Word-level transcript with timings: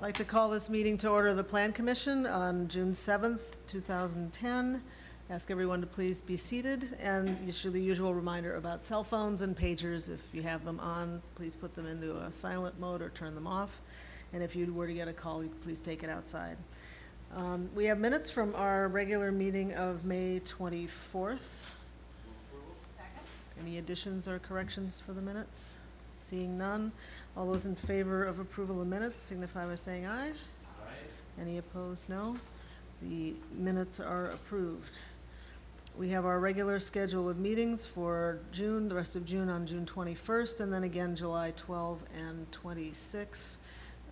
I'd 0.00 0.04
like 0.04 0.16
to 0.16 0.24
call 0.24 0.48
this 0.48 0.70
meeting 0.70 0.96
to 0.96 1.10
order 1.10 1.34
the 1.34 1.44
Plan 1.44 1.74
Commission 1.74 2.24
on 2.24 2.68
June 2.68 2.92
7th, 2.92 3.58
2010. 3.66 4.82
Ask 5.28 5.50
everyone 5.50 5.82
to 5.82 5.86
please 5.86 6.22
be 6.22 6.38
seated, 6.38 6.96
and 6.98 7.36
issue 7.46 7.68
the 7.68 7.82
usual 7.82 8.14
reminder 8.14 8.54
about 8.54 8.82
cell 8.82 9.04
phones 9.04 9.42
and 9.42 9.54
pagers. 9.54 10.08
If 10.08 10.26
you 10.32 10.40
have 10.40 10.64
them 10.64 10.80
on, 10.80 11.20
please 11.34 11.54
put 11.54 11.74
them 11.74 11.84
into 11.84 12.16
a 12.16 12.32
silent 12.32 12.80
mode 12.80 13.02
or 13.02 13.10
turn 13.10 13.34
them 13.34 13.46
off. 13.46 13.82
And 14.32 14.42
if 14.42 14.56
you 14.56 14.72
were 14.72 14.86
to 14.86 14.94
get 14.94 15.06
a 15.06 15.12
call, 15.12 15.44
please 15.60 15.80
take 15.80 16.02
it 16.02 16.08
outside. 16.08 16.56
Um, 17.36 17.68
We 17.74 17.84
have 17.84 17.98
minutes 17.98 18.30
from 18.30 18.54
our 18.54 18.88
regular 18.88 19.30
meeting 19.30 19.74
of 19.74 20.06
May 20.06 20.40
24th. 20.40 21.66
Any 23.60 23.76
additions 23.76 24.26
or 24.26 24.38
corrections 24.38 24.98
for 24.98 25.12
the 25.12 25.20
minutes? 25.20 25.76
Seeing 26.20 26.58
none, 26.58 26.92
all 27.34 27.46
those 27.46 27.64
in 27.64 27.74
favor 27.74 28.24
of 28.24 28.40
approval 28.40 28.82
of 28.82 28.86
minutes 28.86 29.20
signify 29.20 29.66
by 29.66 29.74
saying 29.74 30.06
aye. 30.06 30.32
Any 31.40 31.56
opposed, 31.56 32.08
no. 32.10 32.36
The 33.00 33.34
minutes 33.54 34.00
are 34.00 34.26
approved. 34.26 34.98
We 35.96 36.10
have 36.10 36.26
our 36.26 36.38
regular 36.38 36.78
schedule 36.78 37.28
of 37.30 37.38
meetings 37.38 37.86
for 37.86 38.40
June, 38.52 38.88
the 38.88 38.94
rest 38.94 39.16
of 39.16 39.24
June 39.24 39.48
on 39.48 39.66
June 39.66 39.86
twenty-first, 39.86 40.60
and 40.60 40.70
then 40.70 40.84
again 40.84 41.16
July 41.16 41.52
twelve 41.56 42.02
and 42.14 42.50
twenty-six. 42.52 43.56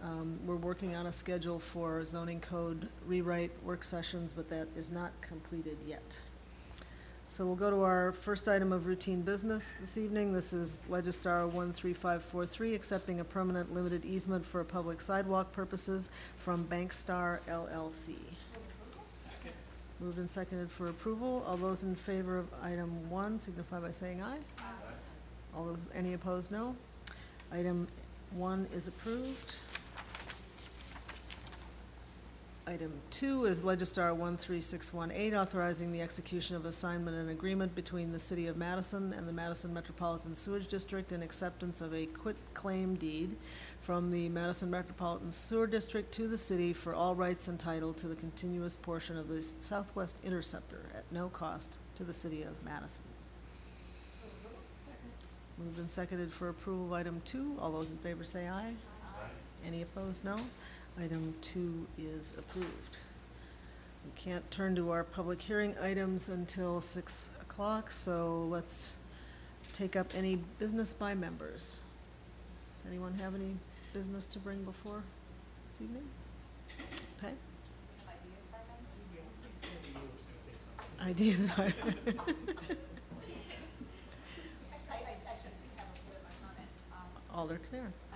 Um, 0.02 0.40
we're 0.46 0.56
working 0.56 0.96
on 0.96 1.06
a 1.06 1.12
schedule 1.12 1.58
for 1.58 2.04
zoning 2.06 2.40
code 2.40 2.88
rewrite 3.06 3.52
work 3.62 3.84
sessions, 3.84 4.32
but 4.32 4.48
that 4.48 4.68
is 4.76 4.90
not 4.90 5.12
completed 5.20 5.76
yet. 5.86 6.18
So 7.30 7.44
we'll 7.44 7.56
go 7.56 7.70
to 7.70 7.82
our 7.82 8.12
first 8.12 8.48
item 8.48 8.72
of 8.72 8.86
routine 8.86 9.20
business 9.20 9.74
this 9.78 9.98
evening. 9.98 10.32
This 10.32 10.54
is 10.54 10.80
Legistar 10.90 11.46
13543, 11.50 12.74
accepting 12.74 13.20
a 13.20 13.24
permanent 13.24 13.74
limited 13.74 14.06
easement 14.06 14.46
for 14.46 14.64
public 14.64 15.02
sidewalk 15.02 15.52
purposes 15.52 16.08
from 16.38 16.64
Bankstar 16.64 17.40
LLC. 17.46 18.14
Moved 20.00 20.16
and 20.16 20.30
seconded 20.30 20.70
for 20.70 20.86
approval. 20.86 21.44
All 21.46 21.58
those 21.58 21.82
in 21.82 21.94
favor 21.94 22.38
of 22.38 22.48
item 22.62 23.10
one 23.10 23.38
signify 23.38 23.78
by 23.78 23.90
saying 23.90 24.22
aye. 24.22 24.38
All 25.54 25.66
those, 25.66 25.86
any 25.94 26.14
opposed, 26.14 26.50
no. 26.50 26.74
Item 27.52 27.88
one 28.30 28.66
is 28.74 28.88
approved. 28.88 29.56
Item 32.68 32.92
two 33.08 33.46
is 33.46 33.62
Legistar 33.62 34.14
13618, 34.14 35.34
authorizing 35.34 35.90
the 35.90 36.02
execution 36.02 36.54
of 36.54 36.66
assignment 36.66 37.16
and 37.16 37.30
agreement 37.30 37.74
between 37.74 38.12
the 38.12 38.18
City 38.18 38.46
of 38.46 38.58
Madison 38.58 39.14
and 39.14 39.26
the 39.26 39.32
Madison 39.32 39.72
Metropolitan 39.72 40.34
Sewerage 40.34 40.68
District 40.68 41.10
and 41.12 41.22
acceptance 41.22 41.80
of 41.80 41.94
a 41.94 42.04
quit-claim 42.04 42.96
deed 42.96 43.38
from 43.80 44.10
the 44.10 44.28
Madison 44.28 44.70
Metropolitan 44.70 45.32
Sewer 45.32 45.66
District 45.66 46.12
to 46.12 46.28
the 46.28 46.36
city 46.36 46.74
for 46.74 46.94
all 46.94 47.14
rights 47.14 47.48
entitled 47.48 47.96
to 47.96 48.06
the 48.06 48.16
continuous 48.16 48.76
portion 48.76 49.16
of 49.16 49.28
the 49.28 49.40
Southwest 49.40 50.16
Interceptor 50.22 50.82
at 50.94 51.04
no 51.10 51.30
cost 51.30 51.78
to 51.94 52.04
the 52.04 52.12
City 52.12 52.42
of 52.42 52.62
Madison. 52.66 53.04
Moved 55.56 55.78
and 55.78 55.90
seconded 55.90 56.30
for 56.30 56.50
approval 56.50 56.84
of 56.84 56.92
item 56.92 57.22
two. 57.24 57.56
All 57.58 57.72
those 57.72 57.88
in 57.88 57.96
favor 57.96 58.24
say 58.24 58.46
aye. 58.46 58.74
Any 59.66 59.82
opposed, 59.82 60.24
no. 60.24 60.36
Item 61.00 61.34
two 61.42 61.86
is 61.98 62.34
approved. 62.38 62.96
We 64.04 64.10
can't 64.20 64.48
turn 64.50 64.74
to 64.76 64.90
our 64.90 65.04
public 65.04 65.40
hearing 65.40 65.74
items 65.82 66.28
until 66.28 66.80
six 66.80 67.30
o'clock, 67.40 67.92
so 67.92 68.46
let's 68.50 68.96
take 69.72 69.96
up 69.96 70.06
any 70.16 70.36
business 70.58 70.94
by 70.94 71.14
members. 71.14 71.80
Does 72.72 72.84
anyone 72.88 73.14
have 73.14 73.34
any 73.34 73.56
business 73.92 74.26
to 74.26 74.38
bring 74.38 74.62
before 74.64 75.02
this 75.66 75.80
evening? 75.80 76.08
Okay. 77.22 77.32
Do 77.32 77.36
we 79.12 79.18
have 79.18 79.28
ideas 79.38 79.52
by, 79.56 79.78
I, 79.78 80.02
was 80.16 80.26
going 80.26 80.36
to 80.36 80.42
say 80.42 80.52
something. 80.58 81.06
Ideas 81.06 81.52
by 81.54 81.74
members. 81.84 82.76
I 84.90 84.96
actually 87.40 88.07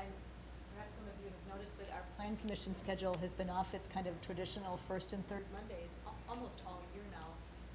plan 2.22 2.36
commission 2.36 2.74
schedule 2.74 3.16
has 3.20 3.34
been 3.34 3.50
off 3.50 3.74
its 3.74 3.88
kind 3.88 4.06
of 4.06 4.20
traditional 4.20 4.76
first 4.88 5.12
and 5.12 5.26
third 5.28 5.42
Mondays 5.52 5.98
almost 6.28 6.62
all 6.66 6.80
year 6.94 7.02
now. 7.10 7.26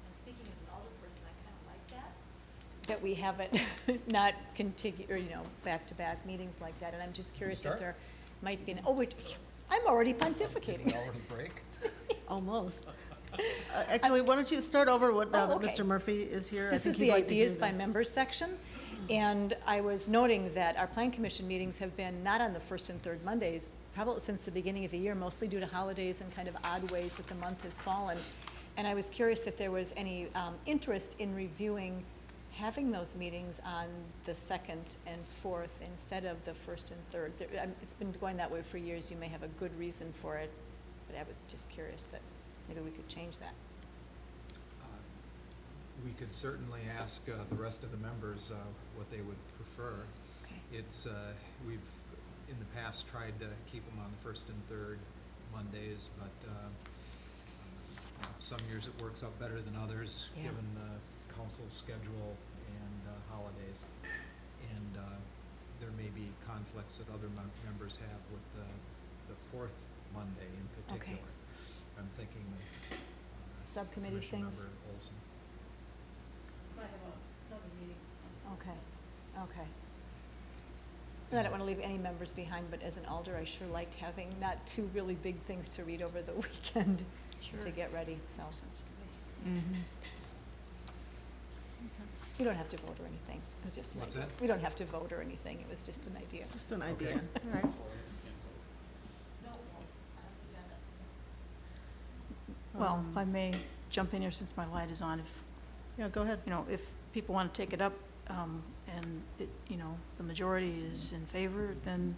And 0.06 0.16
speaking 0.16 0.46
as 0.46 0.60
an 0.62 0.68
older 0.74 0.88
person, 1.02 1.22
I 1.26 1.34
kind 1.44 1.56
of 1.60 1.66
like 1.68 1.86
that. 1.98 2.88
That 2.88 3.02
we 3.02 3.14
haven't, 3.14 4.08
not 4.10 4.34
contigu, 4.56 5.10
or, 5.10 5.16
you 5.16 5.28
know, 5.28 5.42
back-to-back 5.64 6.24
meetings 6.24 6.60
like 6.62 6.78
that. 6.80 6.94
And 6.94 7.02
I'm 7.02 7.12
just 7.12 7.34
curious 7.34 7.64
if 7.66 7.78
there 7.78 7.94
might 8.40 8.64
be, 8.64 8.72
an 8.72 8.80
oh, 8.86 8.92
wait, 8.92 9.14
I'm 9.70 9.86
already 9.86 10.14
pontificating. 10.14 10.94
Hour 10.94 11.12
to 11.12 11.34
break? 11.34 11.62
Almost. 12.28 12.88
Uh, 13.74 13.84
Actually, 13.90 14.22
why 14.22 14.34
don't 14.34 14.50
you 14.50 14.62
start 14.62 14.88
over 14.88 15.12
what, 15.12 15.30
now 15.30 15.52
Oh, 15.52 15.58
that. 15.58 15.76
Mr. 15.76 15.84
Murphy 15.84 16.22
is 16.22 16.48
here? 16.48 16.68
I 16.68 16.70
This 16.70 16.84
think 16.84 16.94
is 16.94 16.98
the 17.00 17.10
like 17.10 17.28
to 17.28 17.34
hear 17.34 17.44
ideas 17.44 17.58
by 17.58 17.70
members 17.72 18.10
section, 18.10 18.56
and 19.10 19.54
I 19.66 19.82
was 19.82 20.08
noting 20.08 20.50
that 20.54 20.78
our 20.78 20.86
plan 20.86 21.10
commission 21.10 21.46
meetings 21.46 21.78
have 21.78 21.94
been 21.94 22.24
not 22.24 22.40
on 22.40 22.54
the 22.54 22.58
first 22.60 22.88
and 22.88 23.02
third 23.02 23.22
Mondays, 23.26 23.72
probably 23.98 24.20
since 24.20 24.44
the 24.44 24.50
beginning 24.52 24.84
of 24.84 24.92
the 24.92 24.96
year, 24.96 25.12
mostly 25.16 25.48
due 25.48 25.58
to 25.58 25.66
holidays 25.66 26.20
and 26.20 26.32
kind 26.32 26.46
of 26.46 26.56
odd 26.62 26.88
ways 26.92 27.12
that 27.14 27.26
the 27.26 27.34
month 27.34 27.64
has 27.64 27.78
fallen. 27.80 28.16
And 28.76 28.86
I 28.86 28.94
was 28.94 29.10
curious 29.10 29.48
if 29.48 29.56
there 29.56 29.72
was 29.72 29.92
any 29.96 30.28
um, 30.36 30.54
interest 30.66 31.16
in 31.18 31.34
reviewing, 31.34 32.04
having 32.52 32.92
those 32.92 33.16
meetings 33.16 33.60
on 33.66 33.88
the 34.24 34.36
second 34.36 34.98
and 35.08 35.20
fourth 35.42 35.80
instead 35.90 36.24
of 36.24 36.36
the 36.44 36.54
first 36.54 36.92
and 36.92 37.00
third. 37.10 37.32
There- 37.40 37.48
um, 37.60 37.72
It's 37.82 37.94
been 37.94 38.12
going 38.20 38.36
that 38.36 38.48
way 38.48 38.62
for 38.62 38.78
years, 38.78 39.10
you 39.10 39.16
may 39.16 39.26
have 39.26 39.42
a 39.42 39.48
good 39.58 39.76
reason 39.76 40.12
for 40.12 40.36
it, 40.36 40.52
but 41.08 41.18
I 41.18 41.24
was 41.28 41.40
just 41.48 41.68
curious 41.68 42.04
that 42.12 42.20
maybe 42.68 42.80
we 42.82 42.92
could 42.92 43.08
change 43.08 43.38
that. 43.38 43.54
Uh, 44.84 44.86
We 46.06 46.12
could 46.12 46.32
certainly 46.32 46.82
ask 47.00 47.28
uh, 47.28 47.32
the 47.50 47.56
rest 47.56 47.82
of 47.82 47.90
the 47.90 47.96
members 47.96 48.52
uh, 48.52 48.58
what 48.96 49.10
they 49.10 49.22
would 49.22 49.42
prefer. 49.56 50.04
Okay. 50.44 50.78
It's, 50.78 51.04
uh, 51.06 51.32
we've, 51.66 51.80
in 52.50 52.56
the 52.58 52.68
past, 52.76 53.06
tried 53.08 53.38
to 53.40 53.46
keep 53.70 53.84
them 53.88 53.98
on 54.00 54.10
the 54.10 54.20
first 54.26 54.48
and 54.48 54.56
third 54.68 54.98
Mondays, 55.54 56.08
but 56.18 56.32
uh, 56.48 56.68
uh, 58.22 58.26
some 58.38 58.58
years 58.70 58.86
it 58.86 58.94
works 59.02 59.22
out 59.24 59.32
better 59.38 59.60
than 59.60 59.76
others, 59.76 60.26
Yeah. 60.36 60.48
given 60.50 60.64
the 60.74 61.34
council's 61.34 61.72
schedule 61.72 62.36
and 62.68 63.00
uh, 63.08 63.12
holidays. 63.34 63.84
And 64.74 64.92
uh, 64.96 65.16
there 65.80 65.90
may 65.96 66.08
be 66.14 66.28
conflicts 66.46 66.98
that 66.98 67.08
other 67.12 67.28
mem- 67.36 67.50
members 67.64 67.96
have 67.96 68.20
with 68.32 68.44
the, 68.56 68.68
the 69.32 69.36
fourth 69.52 69.74
Monday 70.14 70.48
in 70.48 70.64
Okay. 70.94 70.98
particular. 70.98 71.30
I'm 71.98 72.08
thinking 72.16 72.44
of 72.54 72.62
uh, 72.96 72.96
Subcommittee 73.66 74.16
Commission 74.24 74.42
things? 74.42 74.56
Member 74.58 74.72
Olson. 74.94 75.14
Okay, 78.54 78.78
okay. 79.44 79.68
And 81.30 81.38
I 81.38 81.42
don't 81.42 81.52
want 81.52 81.62
to 81.62 81.66
leave 81.66 81.80
any 81.82 81.98
members 81.98 82.32
behind, 82.32 82.70
but 82.70 82.82
as 82.82 82.96
an 82.96 83.04
alder, 83.06 83.36
I 83.36 83.44
sure 83.44 83.66
liked 83.68 83.94
having 83.94 84.28
not 84.40 84.64
two 84.66 84.88
really 84.94 85.14
big 85.16 85.36
things 85.42 85.68
to 85.70 85.84
read 85.84 86.00
over 86.00 86.22
the 86.22 86.32
weekend 86.42 87.04
to 87.62 87.70
get 87.70 87.92
ready, 87.92 88.18
so. 88.34 88.42
You 92.38 92.44
don't 92.44 92.54
have 92.56 92.68
to 92.70 92.76
vote 92.78 92.96
or 93.00 93.06
anything, 93.06 93.40
it 93.62 93.64
was 93.66 93.74
just 93.74 93.92
an 93.94 94.00
What's 94.00 94.14
idea. 94.16 94.26
that? 94.28 94.40
We 94.40 94.46
don't 94.46 94.60
have 94.60 94.76
to 94.76 94.84
vote 94.84 95.12
or 95.12 95.20
anything, 95.20 95.58
it 95.60 95.66
was 95.68 95.82
just 95.82 96.06
an 96.06 96.16
idea. 96.16 96.42
It's 96.42 96.52
Just 96.52 96.72
an 96.72 96.82
Okay. 96.82 96.92
idea. 97.08 97.20
All 97.46 97.50
right. 97.52 97.64
Well, 102.74 103.04
if 103.10 103.16
I 103.16 103.22
Um, 103.22 103.32
may 103.32 103.54
jump 103.90 104.14
in 104.14 104.22
here 104.22 104.30
since 104.30 104.56
my 104.56 104.66
light 104.66 104.90
is 104.90 105.02
on, 105.02 105.18
if, 105.20 105.32
Yeah, 105.98 106.08
go 106.08 106.22
ahead. 106.22 106.40
you 106.46 106.50
know, 106.50 106.64
if 106.70 106.92
people 107.18 107.34
want 107.34 107.52
to 107.52 107.60
take 107.60 107.72
it 107.72 107.82
up, 107.82 107.94
um, 108.28 108.62
and 108.96 109.20
it, 109.40 109.48
you 109.66 109.76
know, 109.76 109.92
the 110.18 110.22
majority 110.22 110.84
is 110.92 111.12
in 111.12 111.26
favor, 111.26 111.74
then, 111.84 112.14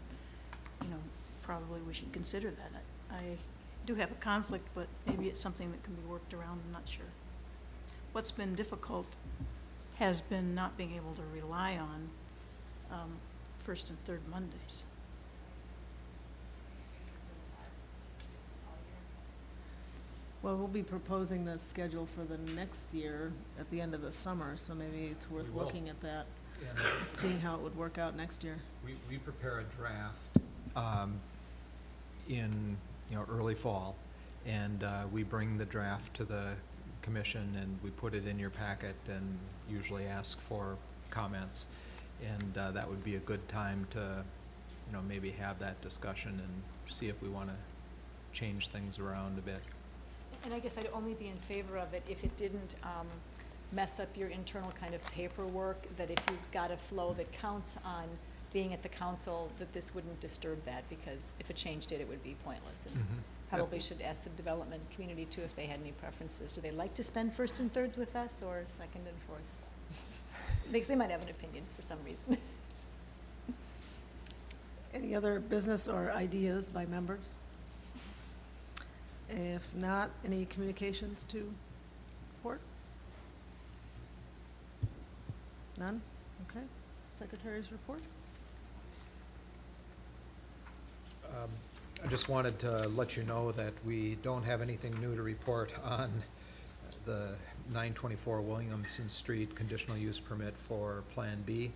you 0.83 0.91
know, 0.91 0.99
probably 1.43 1.81
we 1.89 1.95
should 1.95 2.13
consider 2.13 2.51
that. 2.51 2.71
I 3.11 3.15
I 3.17 3.39
do 3.87 3.95
have 3.95 4.11
a 4.11 4.17
conflict, 4.17 4.69
but 4.75 4.89
maybe 5.07 5.27
it's 5.27 5.41
something 5.41 5.71
that 5.71 5.83
can 5.83 5.95
be 5.95 6.03
worked 6.07 6.35
around, 6.35 6.61
I'm 6.67 6.73
not 6.73 6.87
sure. 6.87 7.11
What's 8.13 8.31
been 8.31 8.55
difficult 8.55 9.07
has 9.97 10.21
been 10.21 10.55
not 10.55 10.77
being 10.77 10.93
able 10.95 11.15
to 11.15 11.23
rely 11.35 11.79
on, 11.79 12.11
um, 12.93 13.13
first 13.57 13.89
and 13.89 13.99
third 14.05 14.21
Mondays. 14.31 14.85
Well, 20.43 20.57
we'll 20.57 20.69
be 20.69 20.83
proposing 20.83 21.45
the 21.45 21.59
schedule 21.59 22.07
for 22.07 22.25
the 22.25 22.39
next 22.55 22.95
year 22.95 23.31
at 23.59 23.71
the 23.71 23.81
end 23.81 23.95
of 23.95 24.01
the 24.01 24.11
summer, 24.11 24.57
so 24.57 24.75
maybe 24.75 25.09
it's 25.13 25.31
worth 25.31 25.47
We 25.49 25.51
will. 25.53 25.65
looking 25.65 25.89
at 25.91 26.01
that, 26.01 26.25
And 26.69 26.79
seeing 27.13 27.39
how 27.41 27.57
it 27.57 27.61
would 27.61 27.77
work 27.77 27.99
out 27.99 28.17
next 28.17 28.43
year. 28.43 28.57
we, 28.85 28.95
we 29.09 29.19
prepare 29.19 29.61
a 29.61 29.65
draft 29.65 30.39
um, 30.77 31.21
in, 32.29 32.77
you 33.11 33.17
know, 33.17 33.27
early 33.31 33.55
fall, 33.55 33.97
and 34.47 34.83
uh, 34.83 35.03
we 35.13 35.25
bring 35.25 35.59
the 35.59 35.67
draft 35.67 36.15
to 36.15 36.25
the 36.25 36.55
commission, 37.03 37.55
and 37.61 37.79
we 37.85 37.91
put 37.91 38.15
it 38.15 38.27
in 38.27 38.39
your 38.39 38.51
packet 38.51 38.95
and 39.09 39.39
usually 39.71 40.07
ask 40.07 40.41
for 40.41 40.77
comments. 41.11 41.67
And 42.27 42.57
uh, 42.57 42.71
that 42.71 42.89
would 42.89 43.05
be 43.05 43.17
a 43.17 43.21
good 43.21 43.47
time 43.49 43.87
to, 43.91 44.23
you 44.87 44.93
know, 44.95 45.03
maybe 45.07 45.31
have 45.33 45.59
that 45.59 45.81
discussion 45.83 46.31
and 46.31 46.63
see 46.91 47.09
if 47.09 47.21
we 47.23 47.29
want 47.29 47.49
to 47.49 47.55
change 48.33 48.69
things 48.69 48.99
around 48.99 49.39
a 49.39 49.43
bit. 49.43 49.61
And 50.45 50.55
I 50.55 50.59
guess 50.59 50.77
I'd 50.79 50.89
only 50.95 51.15
be 51.15 51.29
in 51.29 51.37
favor 51.37 51.77
of 51.77 51.93
it 51.95 52.03
if 52.09 52.25
it 52.25 52.35
didn't 52.37 52.77
um, 52.83 53.07
mess 53.73 54.01
up 54.01 54.09
your 54.17 54.29
internal 54.29 54.73
kind 54.81 54.95
of 54.95 55.05
paperwork, 55.13 55.85
that 55.97 56.11
if 56.11 56.19
you've 56.31 56.51
got 56.53 56.71
a 56.71 56.77
flow 56.77 57.13
that 57.15 57.31
counts 57.33 57.77
on 57.85 58.05
being 58.53 58.73
at 58.73 58.83
the 58.83 58.89
council, 58.89 59.51
that 59.59 59.73
this 59.73 59.95
wouldn't 59.95 60.19
disturb 60.21 60.65
that, 60.65 60.83
because 60.89 61.37
if 61.39 61.51
it 61.51 61.57
changed 61.57 61.93
it, 61.93 62.01
it 62.01 62.09
would 62.09 62.23
be 62.25 62.35
pointless. 62.45 62.87
And 62.87 62.97
Mhm. 62.97 63.23
probably 63.49 63.79
should 63.81 64.01
ask 64.01 64.25
the 64.25 64.31
development 64.31 64.83
community 64.93 65.25
too 65.27 65.43
if 65.43 65.55
they 65.55 65.67
had 65.67 65.81
any 65.81 65.93
preferences. 65.93 66.51
Do 66.53 66.61
they 66.61 66.71
like 66.73 66.95
to 66.95 67.05
spend 67.05 67.35
first 67.35 67.61
and 67.61 67.73
thirds 67.73 67.97
with 67.97 68.17
us, 68.17 68.43
or 68.43 68.65
second 68.69 69.07
and 69.07 69.17
fourths? 69.27 69.61
Because 70.73 70.87
they 70.89 70.95
might 70.97 71.11
have 71.11 71.23
an 71.23 71.29
opinion 71.31 71.65
for 71.77 71.83
some 71.83 71.99
reason. 72.05 72.37
Any 74.95 75.15
other 75.17 75.39
business 75.41 75.89
or 75.89 76.11
ideas 76.13 76.69
by 76.69 76.87
members? 76.87 77.35
If 79.31 79.75
not, 79.77 80.11
any 80.25 80.45
communications 80.47 81.25
to 81.25 81.53
report? 82.37 82.61
None? 85.79 86.03
Okay. 86.51 86.65
Secretary's 87.17 87.71
report? 87.71 88.01
Um, 91.29 91.49
I 92.05 92.09
just 92.09 92.29
wanted 92.29 92.59
to 92.61 92.89
let 92.89 93.17
you 93.17 93.23
know 93.23 93.53
that 93.53 93.73
we 93.87 94.17
don't 94.23 94.43
have 94.43 94.63
anything 94.63 94.99
new 95.01 95.15
to 95.15 95.23
report 95.23 95.71
on 95.85 96.11
the 97.07 97.29
nine 97.73 97.95
twenty-four 97.95 98.41
Williamson 98.41 99.09
Street 99.09 99.55
conditional 99.55 99.97
use 99.97 100.19
permit 100.19 100.55
for 100.59 101.05
Plan 101.15 101.43
B. 101.47 101.71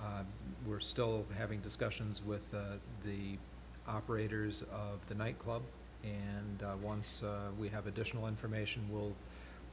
Uh, 0.00 0.22
We're 0.66 0.80
still 0.80 1.24
having 1.36 1.60
discussions 1.60 2.22
with 2.24 2.52
uh, 2.52 2.76
the 3.04 3.38
operators 3.86 4.62
of 4.72 5.06
the 5.08 5.14
nightclub, 5.14 5.62
and 6.04 6.62
uh, 6.62 6.76
once 6.82 7.22
uh, 7.22 7.50
we 7.58 7.68
have 7.68 7.86
additional 7.86 8.28
information, 8.28 8.82
we'll, 8.90 9.14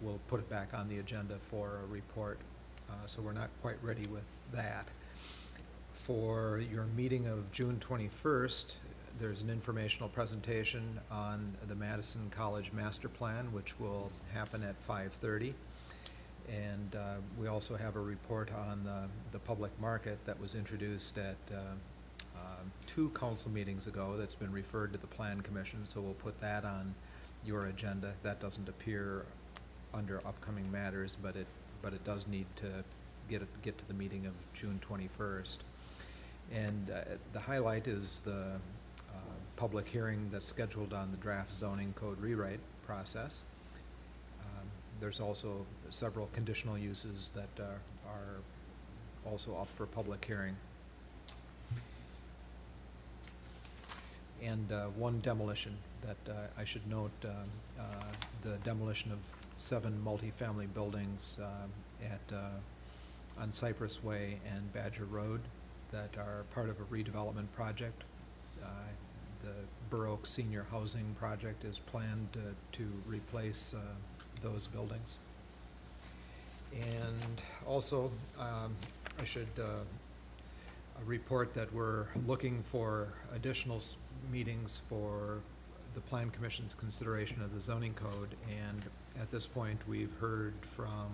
we'll 0.02 0.20
put 0.28 0.40
it 0.40 0.50
back 0.50 0.74
on 0.74 0.90
the 0.90 1.00
agenda 1.00 1.36
for 1.50 1.80
a 1.84 1.88
report. 1.92 2.40
Uh, 2.90 2.94
So 3.08 3.22
we're 3.22 3.34
not 3.34 3.50
quite 3.62 3.78
ready 3.82 4.06
with 4.08 4.26
that. 4.54 4.88
For 5.94 6.62
your 6.72 6.86
meeting 6.96 7.26
of 7.28 7.52
June 7.52 7.80
twenty-first, 7.80 8.76
there's 9.18 9.42
an 9.42 9.50
informational 9.50 10.10
presentation 10.10 11.00
on 11.10 11.56
the 11.68 11.76
Madison 11.76 12.30
College 12.30 12.72
Master 12.74 13.10
Plan, 13.10 13.52
which 13.54 13.80
will 13.80 14.12
happen 14.34 14.62
at 14.62 14.76
five-thirty. 14.82 15.56
And 16.48 16.96
uh, 16.96 17.16
we 17.40 17.48
also 17.48 17.76
have 17.76 17.96
a 17.96 18.02
report 18.02 18.52
on 18.54 18.84
the, 18.84 19.08
the 19.32 19.40
public 19.40 19.72
market 19.82 20.20
that 20.26 20.40
was 20.40 20.54
introduced 20.54 21.18
at 21.18 21.38
uh, 21.52 21.58
two 22.86 23.10
council 23.10 23.52
meetings 23.52 23.88
ago 23.88 24.16
that's 24.18 24.36
been 24.36 24.52
referred 24.52 24.92
to 24.94 24.98
the 25.00 25.08
Plan 25.08 25.42
Commission, 25.42 25.80
so 25.86 26.02
we'll 26.02 26.14
put 26.14 26.40
that 26.42 26.66
on 26.66 26.94
your 27.46 27.66
agenda. 27.68 28.14
That 28.24 28.40
doesn't 28.40 28.68
appear 28.70 29.26
under 29.94 30.18
upcoming 30.26 30.72
matters, 30.72 31.16
but 31.22 31.36
it, 31.36 31.48
but 31.82 31.94
it 31.94 32.04
does 32.04 32.28
need 32.28 32.46
to 32.58 32.84
get, 33.30 33.42
get 33.62 33.78
to 33.78 33.88
the 33.88 33.94
meeting 33.94 34.26
of 34.26 34.34
June 34.54 34.80
twenty-first. 34.82 35.64
And 36.54 36.92
uh, 36.92 37.02
the 37.34 37.40
highlight 37.40 37.88
is 37.88 38.22
the 38.26 38.52
uh, 39.10 39.36
public 39.56 39.88
hearing 39.88 40.30
that's 40.32 40.48
scheduled 40.48 40.94
on 40.94 41.12
the 41.12 41.18
draft 41.18 41.52
zoning 41.52 41.94
code 41.96 42.20
rewrite 42.20 42.60
process. 42.86 43.44
Um, 44.42 44.68
There's 45.00 45.20
also 45.20 45.66
several 45.90 46.30
conditional 46.34 46.78
uses 46.78 47.32
that 47.36 47.64
uh, 47.64 47.68
are 48.08 48.42
also 49.32 49.56
up 49.56 49.68
for 49.76 49.88
public 49.88 50.24
hearing. 50.24 50.56
And 54.44 54.72
uh, 54.72 54.88
one 54.98 55.20
demolition 55.22 55.76
that 56.02 56.32
uh, 56.32 56.48
I 56.58 56.66
should 56.66 56.88
note, 56.90 57.12
um, 57.24 57.32
uh, 57.80 57.84
the 58.44 58.58
demolition 58.64 59.12
of 59.12 59.20
seven 59.58 60.00
multifamily 60.06 60.74
buildings 60.74 61.38
um, 61.42 61.72
at, 62.04 62.36
uh, 62.36 63.42
on 63.42 63.52
Cypress 63.52 64.04
Way 64.04 64.40
and 64.54 64.72
Badger 64.74 65.06
Road 65.06 65.42
that 65.92 66.18
are 66.18 66.44
part 66.54 66.70
of 66.70 66.80
a 66.80 66.84
redevelopment 66.86 67.48
project. 67.56 68.04
Uh, 68.62 68.68
The 69.92 69.98
Oak 69.98 70.26
Senior 70.26 70.66
Housing 70.72 71.16
Project 71.18 71.64
is 71.64 71.80
planned 71.80 72.28
uh, 72.36 72.52
to 72.74 72.84
replace 73.08 73.74
uh, 73.74 73.80
those 74.42 74.68
buildings. 74.68 75.18
And 76.74 77.42
also, 77.66 78.12
um, 78.38 78.74
I 79.20 79.24
should 79.24 79.48
uh, 79.58 79.64
uh, 79.64 79.84
report 81.04 81.54
that 81.54 81.74
we're 81.74 82.08
looking 82.26 82.64
for 82.64 83.10
additional 83.34 83.82
meetings 84.32 84.82
for 84.90 85.40
the 85.94 86.02
Plan 86.02 86.30
Commission's 86.30 86.74
consideration 86.74 87.42
of 87.42 87.54
the 87.54 87.62
zoning 87.62 87.94
code. 87.94 88.36
And 88.50 88.84
at 89.20 89.32
this 89.32 89.46
point, 89.46 89.80
we've 89.88 90.14
heard 90.20 90.54
from 90.76 91.12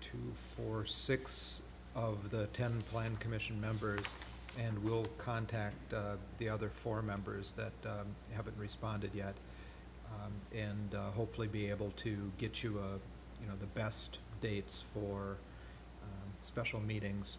two, 0.00 0.32
four, 0.34 0.86
six 0.86 1.62
of 1.94 2.30
the 2.30 2.46
ten 2.48 2.82
Plan 2.82 3.16
Commission 3.16 3.60
members, 3.60 4.14
and 4.58 4.78
we'll 4.84 5.06
contact 5.18 5.92
uh, 5.92 6.16
the 6.38 6.48
other 6.48 6.68
four 6.68 7.02
members 7.02 7.52
that 7.52 7.72
um, 7.84 8.06
haven't 8.34 8.56
responded 8.58 9.10
yet, 9.14 9.34
um, 10.12 10.32
and 10.54 10.94
uh, 10.94 11.10
hopefully 11.10 11.48
be 11.48 11.68
able 11.70 11.90
to 11.96 12.30
get 12.38 12.62
you 12.62 12.78
a, 12.78 13.42
you 13.42 13.48
know, 13.48 13.56
the 13.58 13.66
best 13.66 14.18
dates 14.40 14.84
for 14.92 15.38
um, 16.02 16.30
special 16.40 16.80
meetings 16.80 17.38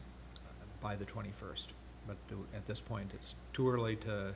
by 0.81 0.95
the 0.95 1.05
twenty-first. 1.05 1.73
But 2.07 2.17
do- 2.29 2.45
at 2.55 2.65
this 2.67 2.79
point, 2.79 3.11
it's 3.13 3.35
too 3.53 3.69
early 3.69 3.95
to, 3.97 4.33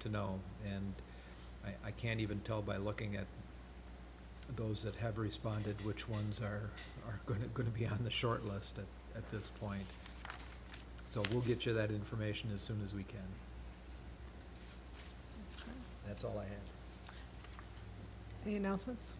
to 0.00 0.08
know, 0.08 0.40
and 0.66 0.94
I, 1.64 1.88
I 1.88 1.90
can't 1.90 2.20
even 2.20 2.40
tell 2.40 2.62
by 2.62 2.78
looking 2.78 3.16
at 3.16 3.26
those 4.56 4.82
that 4.84 4.94
have 4.96 5.18
responded, 5.18 5.76
which 5.84 6.08
ones 6.08 6.40
are, 6.40 6.70
are 7.06 7.20
gonna, 7.26 7.46
gonna 7.54 7.70
be 7.70 7.86
on 7.86 7.98
the 8.02 8.10
short 8.10 8.44
list 8.46 8.78
at, 8.78 9.18
at 9.18 9.30
this 9.30 9.48
point. 9.48 9.84
So 11.06 11.22
we'll 11.30 11.42
get 11.42 11.66
you 11.66 11.74
that 11.74 11.90
information 11.90 12.50
as 12.54 12.62
soon 12.62 12.80
as 12.82 12.94
we 12.94 13.02
can. 13.02 13.20
That's 16.06 16.24
all 16.24 16.38
I 16.38 16.44
have. 16.44 17.14
Any 18.46 18.56
announcements? 18.56 19.12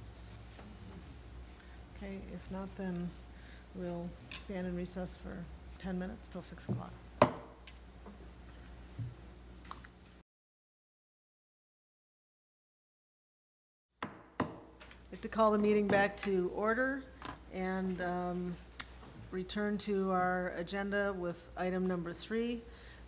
Okay, 1.96 2.18
if 2.34 2.50
not, 2.50 2.74
then 2.76 3.08
we'll 3.74 4.08
stand 4.40 4.66
in 4.66 4.74
recess 4.74 5.18
for 5.18 5.36
ten 5.82 5.98
minutes 5.98 6.28
till 6.28 6.42
six 6.42 6.68
o'clock. 6.68 6.92
I'd 7.20 7.28
like 15.10 15.20
to 15.22 15.28
call 15.28 15.50
the 15.50 15.58
meeting 15.58 15.88
back 15.88 16.16
to 16.18 16.52
order 16.54 17.02
and 17.52 18.00
um, 18.00 18.54
return 19.32 19.76
to 19.78 20.12
our 20.12 20.52
agenda 20.56 21.12
with 21.12 21.50
item 21.56 21.86
number 21.86 22.12
three. 22.12 22.60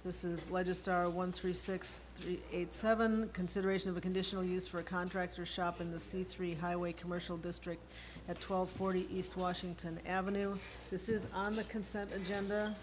This 0.04 0.22
is 0.24 0.48
Legistar 0.48 1.10
136387, 1.10 3.30
consideration 3.32 3.88
of 3.88 3.96
a 3.96 4.00
conditional 4.02 4.44
use 4.44 4.68
for 4.68 4.80
a 4.80 4.82
contractor 4.82 5.46
shop 5.46 5.80
in 5.80 5.90
the 5.90 5.96
C3 5.96 6.58
Highway 6.60 6.92
Commercial 6.92 7.38
District 7.38 7.80
at 8.28 8.36
1240 8.36 9.06
East 9.10 9.38
Washington 9.38 9.98
Avenue. 10.06 10.56
This 10.90 11.08
is 11.08 11.26
on 11.32 11.56
the 11.56 11.64
consent 11.64 12.10
agenda 12.14 12.76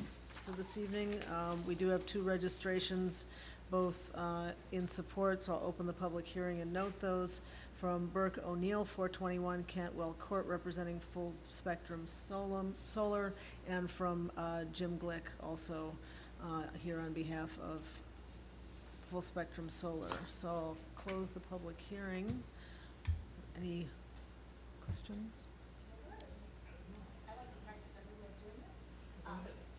for 0.46 0.54
this 0.54 0.78
evening. 0.78 1.14
Um, 1.32 1.64
We 1.68 1.76
do 1.76 1.90
have 1.90 2.04
two 2.08 2.24
registrations, 2.24 3.26
both 3.70 4.10
uh, 4.16 4.50
in 4.72 4.88
support, 4.88 5.44
so 5.44 5.54
I'll 5.54 5.62
open 5.68 5.86
the 5.86 5.94
public 5.94 6.26
hearing 6.26 6.62
and 6.62 6.74
note 6.74 7.00
those. 7.00 7.42
From 7.80 8.08
Burke 8.14 8.40
O'Neill, 8.46 8.84
421 8.86 9.64
Cantwell 9.68 10.16
Court, 10.20 10.46
representing 10.48 11.00
Full 11.14 11.34
Spectrum 11.50 12.02
Solam- 12.08 12.74
Solar, 12.84 13.34
and 13.70 13.90
from 13.92 14.32
uh, 14.38 14.64
Jim 14.74 14.98
Glick, 15.00 15.22
also 15.44 15.94
uh, 16.44 16.64
here 16.84 17.00
on 17.00 17.14
behalf 17.14 17.58
of 17.62 17.82
Full 19.10 19.22
Spectrum 19.22 19.70
Solar. 19.70 20.10
So 20.28 20.48
I'll 20.48 20.78
close 20.96 21.32
the 21.32 21.40
public 21.40 21.76
hearing. 21.90 22.44
Any 23.58 23.88
questions? 24.86 25.34
I 26.08 27.32
like 27.36 27.50
to 27.50 27.60
practice 27.66 27.92
every 27.98 28.16
way 28.22 28.30
of 28.30 28.38
doing 28.42 28.60
this. 28.62 28.78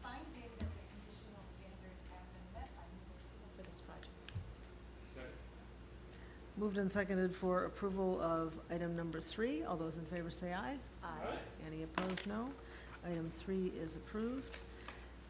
Finding 0.02 0.50
that 0.58 0.68
the 0.68 0.84
conditional 0.92 1.44
standards 1.56 2.02
have 2.12 2.26
been 2.32 2.46
met, 2.54 2.68
I 2.76 2.84
move 2.92 3.08
approval 3.16 3.48
for 3.56 3.62
this 3.70 3.80
project. 3.80 4.12
Moved 6.58 6.76
and 6.78 6.90
seconded 6.90 7.34
for 7.34 7.64
approval 7.64 8.20
of 8.20 8.54
item 8.70 8.94
number 8.94 9.20
three. 9.20 9.64
All 9.64 9.76
those 9.76 9.96
in 9.96 10.04
favor 10.04 10.30
say 10.30 10.52
aye. 10.52 10.76
Aye. 11.02 11.36
Any 11.66 11.82
opposed, 11.82 12.26
no. 12.26 12.50
Item 13.06 13.30
three 13.30 13.72
is 13.82 13.96
approved. 13.96 14.58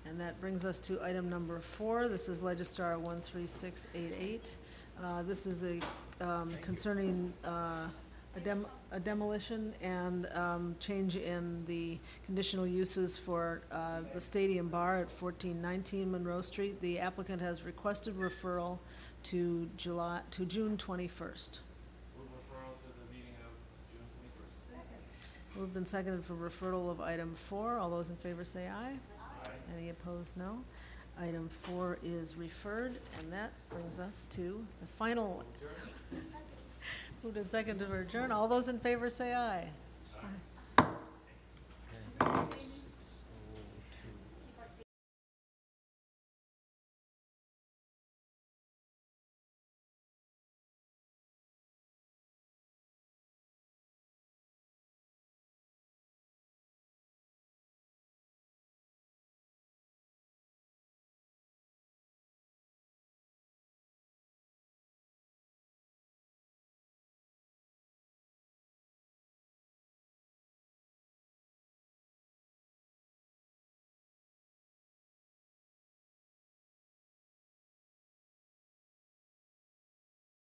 And 0.04 0.20
that 0.20 0.40
brings 0.40 0.64
us 0.64 0.80
to 0.80 1.00
item 1.02 1.28
number 1.28 1.60
four. 1.60 2.08
This 2.08 2.28
is 2.28 2.40
Legistar 2.40 2.96
13688. 3.02 4.56
Uh, 5.02 5.22
This 5.22 5.46
is 5.46 5.64
a 5.64 5.80
um, 6.20 6.52
concerning 6.60 7.32
uh, 7.44 7.88
a 8.36 8.40
dem, 8.40 8.66
a 8.92 9.00
demolition 9.00 9.74
and, 9.82 10.26
um, 10.34 10.74
change 10.80 11.16
in 11.16 11.64
the 11.66 11.98
conditional 12.24 12.66
uses 12.66 13.18
for, 13.18 13.62
uh, 13.72 14.00
the 14.14 14.20
Stadium 14.20 14.68
Bar 14.68 15.00
at 15.02 15.10
fourteen 15.10 15.60
nineteen 15.60 16.10
Monroe 16.10 16.40
Street. 16.40 16.80
The 16.80 16.98
applicant 16.98 17.40
has 17.42 17.62
requested 17.62 18.14
referral 18.16 18.78
to 19.24 19.68
July, 19.76 20.20
to 20.32 20.44
June 20.46 20.76
twenty-first. 20.76 21.60
Move 22.16 22.26
referral 22.28 22.72
to 22.80 22.88
the 23.00 23.12
meeting 23.12 23.34
of 23.44 23.52
June 23.92 24.06
twenty-first. 24.16 25.56
Moved 25.58 25.76
and 25.76 25.86
seconded 25.88 26.24
for 26.24 26.34
referral 26.34 26.90
of 26.90 27.00
item 27.00 27.34
four. 27.34 27.76
All 27.78 27.90
those 27.90 28.10
in 28.10 28.16
favor 28.16 28.44
say 28.44 28.68
aye. 28.68 28.94
Any 29.76 29.90
opposed, 29.90 30.36
no. 30.36 30.58
Item 31.20 31.48
four 31.48 31.98
is 32.02 32.36
referred, 32.36 32.96
and 33.18 33.32
that 33.32 33.52
brings 33.70 33.98
us 33.98 34.26
to 34.30 34.64
the 34.80 34.86
final. 34.98 35.44
Moved 37.22 37.36
and 37.36 37.48
seconded 37.48 37.88
to 37.88 37.94
adjourn. 37.94 38.32
All 38.32 38.48
those 38.48 38.68
in 38.68 38.78
favor 38.78 39.08
say. 39.10 39.34
Aye. 39.34 39.68